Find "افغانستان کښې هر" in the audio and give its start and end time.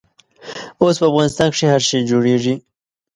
1.11-1.81